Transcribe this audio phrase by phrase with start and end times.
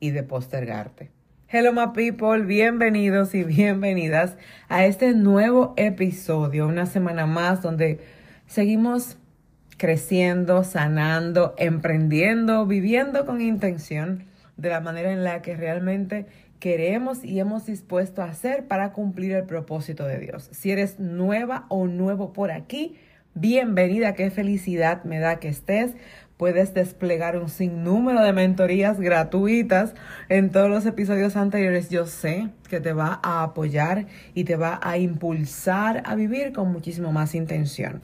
[0.00, 1.10] y de postergarte.
[1.48, 4.36] Hello my people, bienvenidos y bienvenidas
[4.68, 8.00] a este nuevo episodio, una semana más donde
[8.46, 9.16] seguimos
[9.76, 14.24] creciendo, sanando, emprendiendo, viviendo con intención
[14.56, 16.26] de la manera en la que realmente
[16.58, 20.48] queremos y hemos dispuesto a hacer para cumplir el propósito de Dios.
[20.52, 22.96] Si eres nueva o nuevo por aquí,
[23.36, 25.92] bienvenida, qué felicidad me da que estés
[26.38, 29.94] puedes desplegar un sinnúmero de mentorías gratuitas
[30.28, 31.90] en todos los episodios anteriores.
[31.90, 36.72] Yo sé que te va a apoyar y te va a impulsar a vivir con
[36.72, 38.02] muchísimo más intención.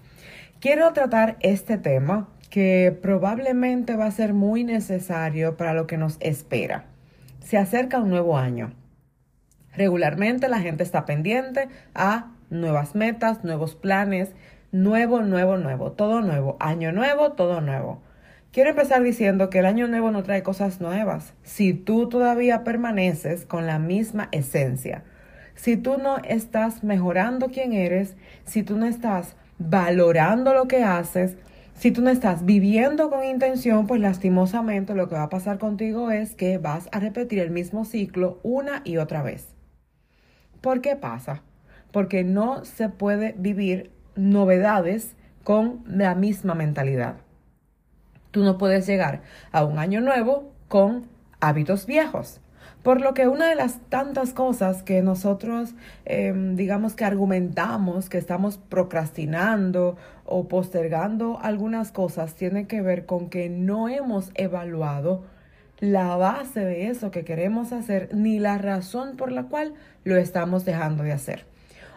[0.60, 6.16] Quiero tratar este tema que probablemente va a ser muy necesario para lo que nos
[6.20, 6.84] espera.
[7.40, 8.72] Se acerca un nuevo año.
[9.74, 14.30] Regularmente la gente está pendiente a nuevas metas, nuevos planes,
[14.72, 18.02] nuevo, nuevo, nuevo, todo nuevo, año nuevo, todo nuevo.
[18.52, 21.34] Quiero empezar diciendo que el año nuevo no trae cosas nuevas.
[21.42, 25.04] Si tú todavía permaneces con la misma esencia,
[25.54, 31.36] si tú no estás mejorando quién eres, si tú no estás valorando lo que haces,
[31.74, 36.10] si tú no estás viviendo con intención, pues lastimosamente lo que va a pasar contigo
[36.10, 39.48] es que vas a repetir el mismo ciclo una y otra vez.
[40.60, 41.42] ¿Por qué pasa?
[41.90, 47.16] Porque no se puede vivir novedades con la misma mentalidad.
[48.30, 51.06] Tú no puedes llegar a un año nuevo con
[51.40, 52.40] hábitos viejos.
[52.82, 58.18] Por lo que una de las tantas cosas que nosotros, em, digamos que argumentamos, que
[58.18, 65.24] estamos procrastinando o postergando algunas cosas, tiene que ver con que no hemos evaluado
[65.78, 70.64] la base de eso que queremos hacer ni la razón por la cual lo estamos
[70.64, 71.51] dejando de hacer.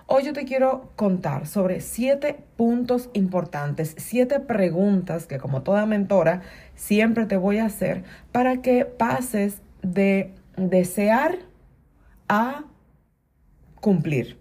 [0.08, 6.44] Hoy yo te quiero contar sobre siete puntos importantes, siete preguntas que como toda mentora
[6.76, 11.40] siempre te voy a hacer para que pases de desear
[12.30, 12.66] a
[13.82, 14.38] cumplir.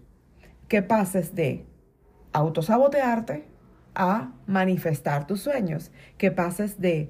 [0.67, 1.65] Que pases de
[2.31, 3.47] autosabotearte
[3.95, 5.89] a manifestar tus sueños.
[6.19, 7.09] Que pases de,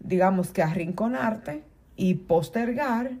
[0.00, 1.64] digamos que arrinconarte
[1.96, 3.12] y postergar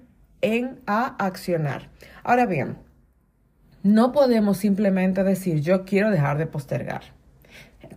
[0.42, 1.88] en a accionar.
[2.24, 2.85] Ahora bien,
[3.86, 7.02] no podemos simplemente decir yo quiero dejar de postergar.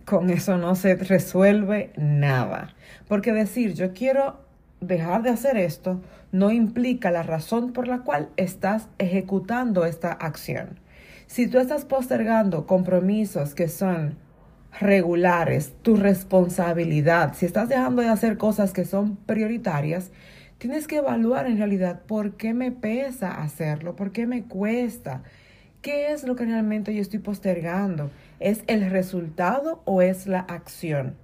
[0.04, 2.74] Con eso no se resuelve nada.
[3.08, 4.40] Porque decir yo quiero
[4.80, 10.78] dejar de hacer esto no implica la razón por la cual estás ejecutando esta acción.
[11.26, 14.16] Si tú estás postergando compromisos que son
[14.78, 20.12] regulares, tu responsabilidad, si estás dejando de hacer cosas que son prioritarias,
[20.58, 25.22] tienes que evaluar en realidad por qué me pesa hacerlo, por qué me cuesta,
[25.82, 28.10] ¿Qué es lo que realmente yo estoy postergando?
[28.38, 31.16] ¿Es el resultado o es la acción?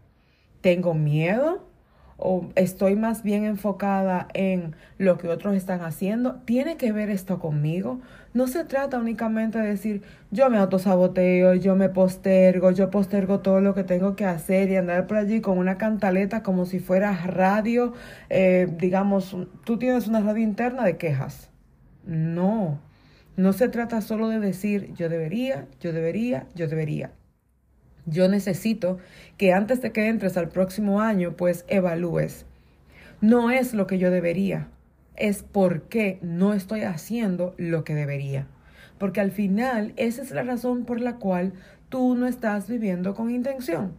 [0.62, 1.68] ¿Tengo miedo?
[2.16, 6.36] ¿O estoy más bien enfocada en lo que otros están haciendo?
[6.46, 8.00] ¿Tiene que ver esto conmigo?
[8.32, 13.60] No se trata únicamente de decir yo me autosaboteo, yo me postergo, yo postergo todo
[13.60, 17.12] lo que tengo que hacer y andar por allí con una cantaleta como si fuera
[17.26, 17.92] radio,
[18.30, 21.50] eh, digamos, tú tienes una radio interna de quejas.
[22.06, 22.80] No,
[23.36, 27.12] no se trata solo de decir yo debería, yo debería, yo debería.
[28.06, 28.98] Yo necesito
[29.36, 32.46] que antes de que entres al próximo año, pues evalúes.
[33.20, 34.68] No es lo que yo debería,
[35.16, 38.46] es por qué no estoy haciendo lo que debería.
[38.98, 41.52] Porque al final esa es la razón por la cual
[41.88, 43.92] tú no estás viviendo con intención.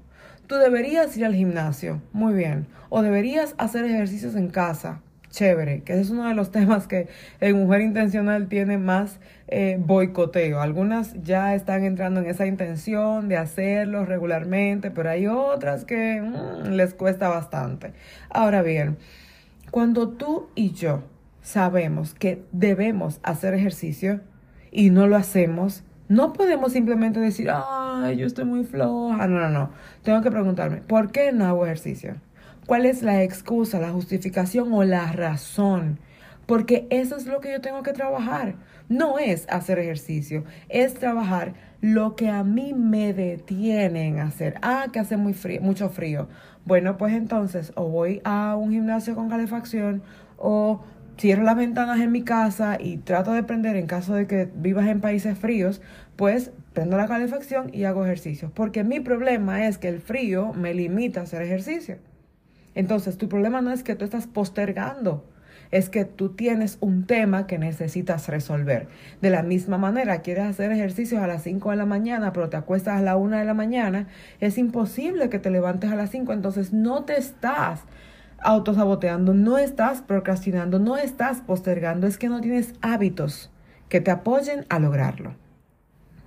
[0.48, 5.94] Tú deberías ir al gimnasio, muy bien, o deberías hacer ejercicios en casa, chévere, que
[5.94, 7.08] ese es uno de los temas que
[7.40, 10.62] en Mujer Intencional tiene más eh, boicoteo.
[10.62, 16.72] Algunas ya están entrando en esa intención de hacerlo regularmente, pero hay otras que mm,
[16.72, 17.94] les cuesta bastante.
[18.30, 18.98] Ahora bien,
[19.72, 21.04] cuando tú y yo
[21.42, 24.22] sabemos que debemos hacer ejercicio
[24.72, 29.28] y no lo hacemos, no podemos simplemente decir, ay, yo estoy muy floja.
[29.28, 29.72] No, no, no.
[30.04, 32.16] Tengo que preguntarme, ¿por qué no hago ejercicio?
[32.68, 36.00] ¿Cuál es la excusa, la justificación o la razón?
[36.46, 38.56] Porque eso es lo que yo tengo que trabajar.
[38.90, 44.56] No es hacer ejercicio, es trabajar lo que a mí me detiene en hacer.
[44.62, 46.28] Ah, que hace muy frío, mucho frío.
[46.66, 50.04] Bueno, pues entonces o voy a un gimnasio con calefacción
[50.36, 50.82] o
[51.18, 54.88] cierro las ventanas en mi casa y trato de prender en caso de que vivas
[54.88, 55.82] en países fríos,
[56.18, 58.52] pues prendo la calefacción y hago ejercicio.
[58.54, 62.00] Porque mi problema es que el frío me limita a hacer ejercicio.
[62.78, 65.26] Entonces, tu problema no es que tú estás postergando,
[65.72, 68.88] es que tú tienes un tema que necesitas resolver.
[69.20, 72.58] De la misma manera, quieres hacer ejercicios a las 5 de la mañana, pero te
[72.58, 74.06] acuestas a la 1 de la mañana,
[74.40, 77.82] es imposible que te levantes a las 5, entonces no te estás
[78.44, 83.50] autosaboteando, no estás procrastinando, no estás postergando, es que no tienes hábitos
[83.90, 85.34] que te apoyen a lograrlo.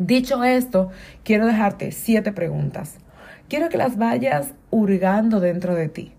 [0.00, 0.90] Dicho esto,
[1.22, 2.96] quiero dejarte siete preguntas.
[3.48, 6.14] Quiero que las vayas hurgando dentro de ti.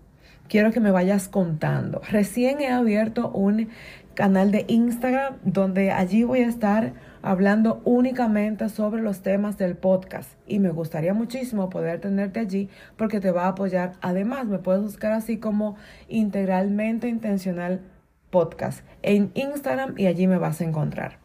[0.52, 2.02] Quiero que me vayas contando.
[2.10, 3.70] Recién he abierto un
[4.12, 10.30] canal de Instagram donde allí voy a estar hablando únicamente sobre los temas del podcast
[10.46, 12.68] y me gustaría muchísimo poder tenerte allí
[12.98, 13.94] porque te va a apoyar.
[14.02, 15.76] Además, me puedes buscar así como
[16.06, 17.80] integralmente intencional
[18.28, 21.16] podcast en Instagram y allí me vas a encontrar.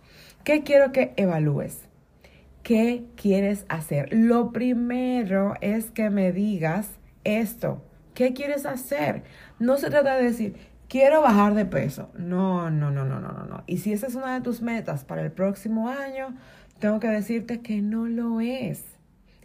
[0.45, 1.81] ¿Qué quiero que evalúes?
[2.63, 4.07] ¿Qué quieres hacer?
[4.13, 6.91] Lo primero es que me digas
[7.25, 7.81] esto.
[8.17, 9.21] ¿Qué quieres hacer?
[9.59, 10.55] No se trata de decir,
[10.89, 12.09] quiero bajar de peso.
[12.17, 13.63] No, no, no, no, no, no, no.
[13.67, 16.33] Y si esa es una de tus metas para el próximo año,
[16.79, 18.85] tengo que decirte que no lo es.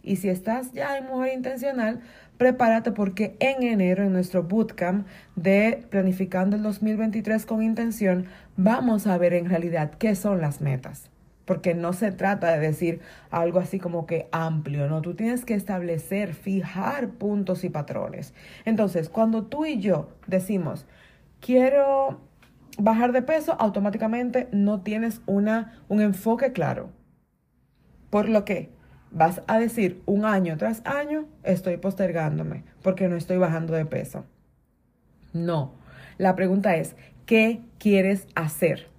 [0.01, 2.01] Y si estás ya en mujer intencional,
[2.39, 5.05] prepárate porque en enero, en nuestro bootcamp
[5.35, 8.25] de Planificando el 2023 con intención,
[8.57, 11.12] vamos a ver en realidad qué son las metas.
[11.45, 15.55] Porque no se trata de decir algo así como que amplio, no, tú tienes que
[15.55, 18.33] establecer, fijar puntos y patrones.
[18.65, 20.85] Entonces, cuando tú y yo decimos,
[21.41, 22.21] quiero
[22.77, 26.89] bajar de peso, automáticamente no tienes una, un enfoque claro.
[28.09, 28.69] Por lo que
[29.11, 34.25] vas a decir un año tras año, estoy postergándome porque no estoy bajando de peso.
[35.33, 35.73] No,
[36.17, 38.92] la pregunta es, ¿qué quieres hacer?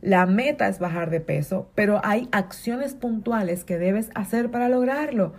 [0.00, 5.32] La meta es bajar de peso, pero hay acciones puntuales que debes hacer para lograrlo.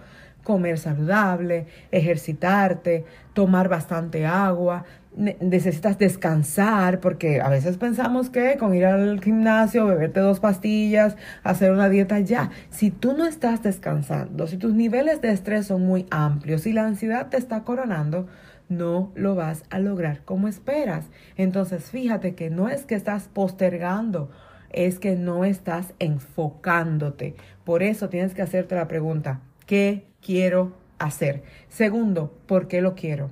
[0.44, 4.83] Comer saludable, ejercitarte, tomar bastante agua,
[5.15, 11.71] necesitas descansar, porque a veces pensamos que con ir al gimnasio, beberte dos pastillas, hacer
[11.71, 16.06] una dieta ya, si tú no estás descansando, si tus niveles de estrés son muy
[16.09, 18.27] amplios, si la ansiedad te está coronando,
[18.69, 21.06] no lo vas a lograr como esperas.
[21.35, 24.29] Entonces, fíjate que no es que estás postergando,
[24.71, 27.36] es que no estás enfocándote.
[27.63, 31.44] Por eso tienes que hacerte la pregunta, ¿qué quiero hacer?
[31.68, 33.31] Segundo, ¿por qué lo quiero?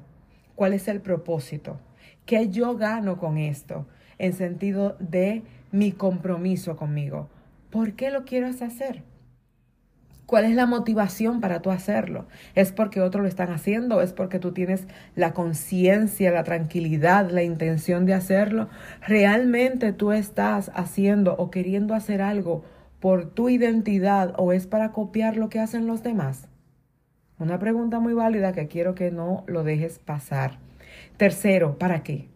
[0.56, 1.80] ¿Cuál es el propósito?
[2.26, 3.88] ¿Qué yo gano con esto?
[4.18, 7.30] En sentido de mi compromiso conmigo.
[7.70, 9.04] ¿Por qué lo quieres hacer?
[10.28, 12.28] ¿Cuál es la motivación para tú hacerlo?
[12.54, 14.02] ¿Es porque otros lo están haciendo?
[14.02, 14.86] ¿Es porque tú tienes
[15.16, 18.68] la conciencia, la tranquilidad, la intención de hacerlo?
[19.08, 22.66] ¿Realmente tú estás haciendo o queriendo hacer algo
[23.00, 26.50] por tu identidad o es para copiar lo que hacen los demás?
[27.40, 30.60] Una pregunta muy válida que quiero que no lo dejes pasar.
[31.16, 32.28] Tercero, ¿para qué?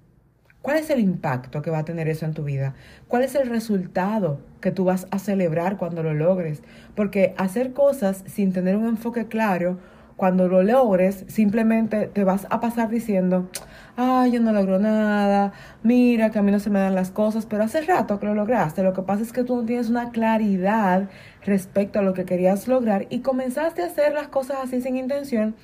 [0.62, 2.76] ¿Cuál es el impacto que va a tener eso en tu vida?
[3.08, 6.62] ¿Cuál es el resultado que tú vas a celebrar cuando lo logres?
[6.96, 9.80] Porque hacer cosas sin tener un enfoque claro,
[10.18, 13.50] cuando lo logres, simplemente te vas a pasar diciendo,
[13.98, 15.52] ay, yo no logro nada,
[15.82, 18.36] mira que a mí no se me dan las cosas, pero hace rato que lo
[18.36, 18.84] lograste.
[18.84, 21.10] Lo que pasa es que tú no tienes una claridad
[21.44, 25.56] respecto a lo que querías lograr y comenzaste a hacer las cosas así sin intención,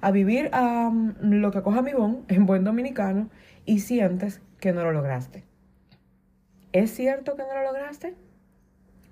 [0.00, 3.28] a vivir a lo que coja mi bon en buen dominicano
[3.66, 5.44] y sientes que no lo lograste.
[6.72, 8.14] ¿Es cierto que no lo lograste?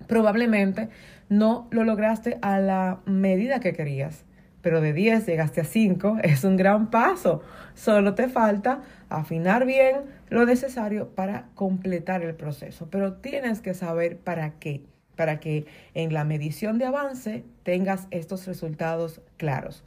[0.07, 0.89] Probablemente
[1.29, 4.25] no lo lograste a la medida que querías,
[4.61, 7.41] pero de 10 llegaste a 5, es un gran paso.
[7.73, 14.17] Solo te falta afinar bien lo necesario para completar el proceso, pero tienes que saber
[14.17, 14.83] para qué,
[15.15, 19.83] para que en la medición de avance tengas estos resultados claros.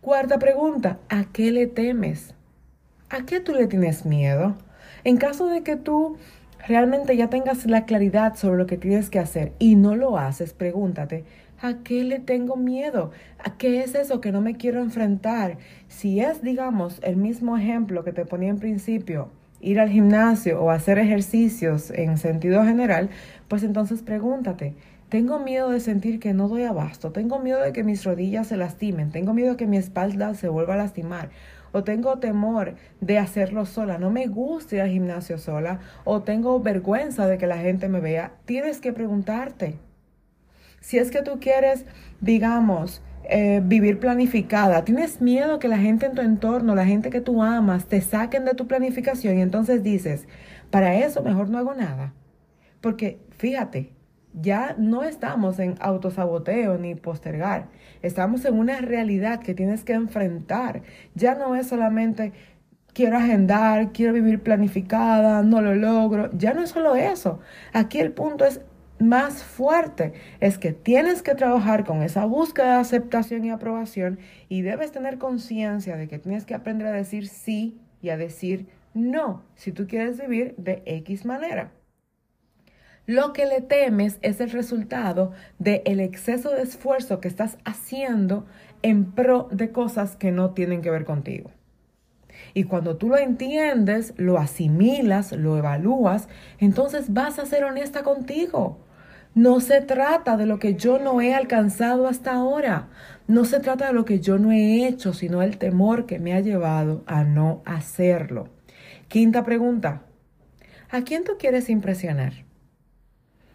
[0.00, 2.34] Cuarta pregunta, ¿a qué le temes?
[3.08, 4.56] ¿A qué tú le tienes miedo?
[5.04, 6.16] En caso de que tú
[6.68, 10.52] realmente ya tengas la claridad sobre lo que tienes que hacer y no lo haces,
[10.52, 11.24] pregúntate,
[11.60, 13.10] ¿a qué le tengo miedo?
[13.38, 15.58] ¿A qué es eso que no me quiero enfrentar?
[15.88, 19.30] Si es, digamos, el mismo ejemplo que te ponía en principio,
[19.60, 23.10] ir al gimnasio o hacer ejercicios en sentido general,
[23.48, 24.74] pues entonces pregúntate,
[25.08, 28.56] tengo miedo de sentir que no doy abasto, tengo miedo de que mis rodillas se
[28.56, 31.30] lastimen, tengo miedo de que mi espalda se vuelva a lastimar
[31.72, 36.60] o tengo temor de hacerlo sola, no me gusta ir al gimnasio sola, o tengo
[36.60, 39.78] vergüenza de que la gente me vea, tienes que preguntarte.
[40.80, 41.86] Si es que tú quieres,
[42.20, 44.84] digamos, eh, vivir planificada.
[44.84, 48.44] Tienes miedo que la gente en tu entorno, la gente que tú amas, te saquen
[48.44, 50.26] de tu planificación y entonces dices,
[50.70, 52.14] para eso mejor no hago nada.
[52.80, 53.92] Porque fíjate,
[54.34, 57.68] ya no estamos en autosaboteo ni postergar.
[58.02, 60.82] Estamos en una realidad que tienes que enfrentar.
[61.14, 62.32] Ya no es solamente
[62.94, 66.30] quiero agendar, quiero vivir planificada, no lo logro.
[66.32, 67.40] Ya no es solo eso.
[67.72, 68.60] Aquí el punto es
[68.98, 70.12] más fuerte.
[70.40, 75.18] Es que tienes que trabajar con esa búsqueda de aceptación y aprobación y debes tener
[75.18, 79.86] conciencia de que tienes que aprender a decir sí y a decir no si tú
[79.86, 81.72] quieres vivir de X manera.
[83.06, 88.46] Lo que le temes es el resultado del exceso de esfuerzo que estás haciendo
[88.82, 91.50] en pro de cosas que no tienen que ver contigo.
[92.54, 96.28] Y cuando tú lo entiendes, lo asimilas, lo evalúas,
[96.58, 98.78] entonces vas a ser honesta contigo.
[99.34, 102.88] No se trata de lo que yo no he alcanzado hasta ahora.
[103.26, 106.34] No se trata de lo que yo no he hecho, sino el temor que me
[106.34, 108.48] ha llevado a no hacerlo.
[109.08, 110.02] Quinta pregunta.
[110.90, 112.44] ¿A quién tú quieres impresionar?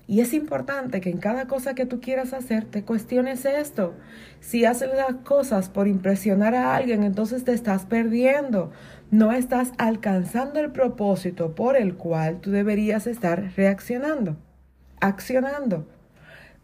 [0.09, 3.93] Y es importante que en cada cosa que tú quieras hacer te cuestiones esto.
[4.39, 8.71] Si haces las cosas por impresionar a alguien, entonces te estás perdiendo.
[9.11, 14.37] No estás alcanzando el propósito por el cual tú deberías estar reaccionando,
[15.01, 15.89] accionando,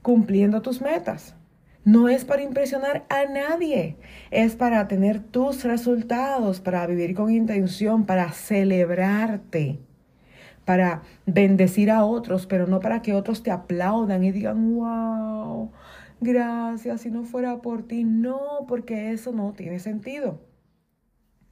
[0.01, 1.35] cumpliendo tus metas.
[1.83, 3.97] No es para impresionar a nadie,
[4.31, 9.81] es para tener tus resultados, para vivir con intención, para celebrarte
[10.65, 15.71] para bendecir a otros, pero no para que otros te aplaudan y digan, wow,
[16.21, 18.03] gracias, si no fuera por ti.
[18.03, 20.41] No, porque eso no tiene sentido.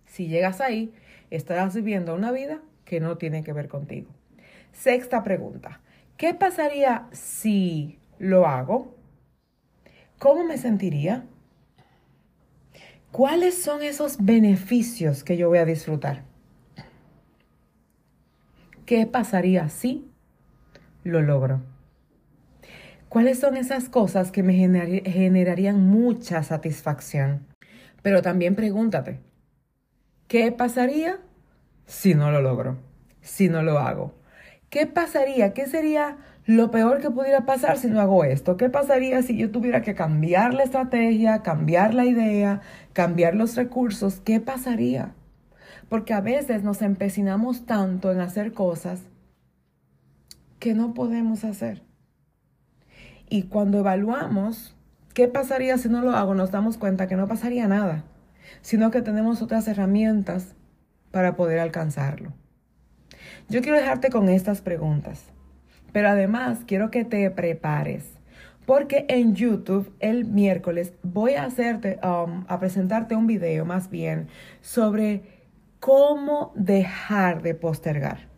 [0.06, 0.94] Si llegas ahí,
[1.30, 4.12] estarás viviendo una vida que no tiene que ver contigo.
[4.72, 5.82] Sexta pregunta.
[6.18, 8.96] ¿Qué pasaría si lo hago?
[10.20, 11.26] ¿Cómo me sentiría?
[13.12, 16.31] ¿Cuáles son esos beneficios que yo voy a disfrutar?
[18.92, 20.12] ¿Qué pasaría si
[21.06, 21.62] lo logro?
[23.08, 27.48] ¿Cuáles son esas cosas que me generarían mucha satisfacción?
[28.02, 29.22] Pero también pregúntate,
[30.28, 31.22] ¿qué pasaría
[31.86, 32.80] si no lo logro?
[33.22, 34.14] Si no lo hago.
[34.70, 35.54] ¿Qué pasaría?
[35.54, 38.58] ¿Qué sería lo peor que pudiera pasar si no hago esto?
[38.58, 42.60] ¿Qué pasaría si yo tuviera que cambiar la estrategia, cambiar la idea,
[42.92, 44.20] cambiar los recursos?
[44.20, 45.14] ¿Qué pasaría?
[45.92, 49.02] Porque a veces nos empecinamos tanto en hacer cosas
[50.58, 51.82] que no podemos hacer.
[53.28, 54.74] Y cuando evaluamos
[55.14, 58.06] qué pasaría si no lo hago, nos damos cuenta que no pasaría nada,
[58.62, 60.56] sino que tenemos otras herramientas
[61.12, 62.32] para poder alcanzarlo.
[63.50, 65.26] Yo quiero dejarte con estas preguntas,
[65.92, 68.06] pero además quiero que te prepares,
[68.66, 74.30] porque en YouTube el miércoles voy a hacerte, um, a presentarte un video más bien
[74.62, 75.41] sobre
[75.82, 78.30] cómo dejar de postergar.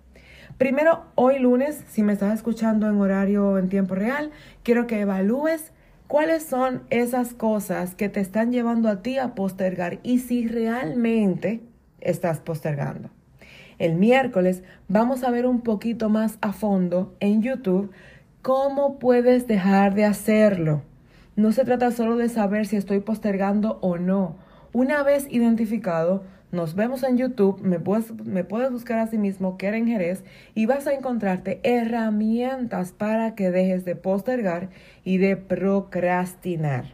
[0.58, 4.32] Primero, hoy lunes, si me estás escuchando en horario en tiempo real,
[4.64, 5.74] quiero que evalúes
[6.08, 11.60] cuáles son esas cosas que te están llevando a ti a postergar y si realmente
[12.00, 13.10] estás postergando.
[13.78, 17.92] El miércoles vamos a ver un poquito más a fondo en YouTube
[18.42, 20.82] cómo puedes dejar de hacerlo.
[21.36, 24.38] No se trata solo de saber si estoy postergando o no.
[24.72, 26.24] Una vez identificado,
[26.54, 30.94] nos vemos en YouTube, me puedes, buscar a sí mismo, Keren Jerez, y vas a
[30.94, 34.70] encontrarte herramientas para que dejes de postergar
[35.04, 36.94] y de procrastinar.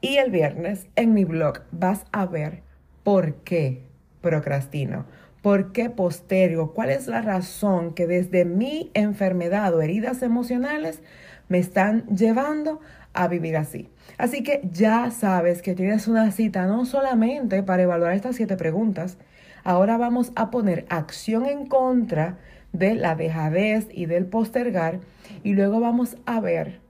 [0.00, 2.62] Y el viernes en mi blog vas a ver
[3.04, 3.84] por qué
[4.20, 5.06] procrastino,
[5.42, 11.02] por qué postergo, cuál es la razón que desde mi enfermedad o heridas emocionales
[11.48, 12.80] me están llevando
[13.12, 13.90] a vivir así.
[14.16, 19.18] Así que ya sabes que tienes una cita no solamente para evaluar estas siete preguntas,
[19.64, 22.38] ahora vamos a poner acción en contra
[22.72, 25.00] de la dejadez y del postergar
[25.42, 26.80] y luego vamos a ver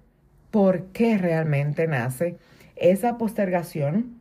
[0.50, 2.36] por qué realmente nace
[2.76, 4.20] esa postergación,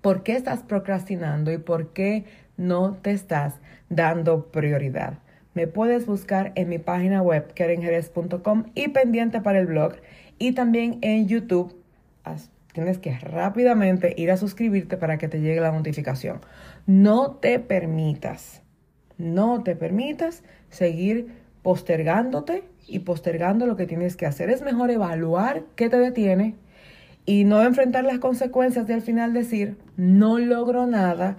[0.00, 2.24] por qué estás procrastinando y por qué
[2.56, 3.54] no te estás
[3.88, 5.18] dando prioridad.
[5.54, 9.94] Me puedes buscar en mi página web kerenjerez.com y pendiente para el blog
[10.38, 11.74] y también en YouTube
[12.72, 16.40] tienes que rápidamente ir a suscribirte para que te llegue la notificación.
[16.86, 18.60] No te permitas,
[19.16, 21.28] no te permitas seguir
[21.62, 24.50] postergándote y postergando lo que tienes que hacer.
[24.50, 26.54] Es mejor evaluar qué te detiene
[27.24, 31.38] y no enfrentar las consecuencias de al final decir, no logro nada,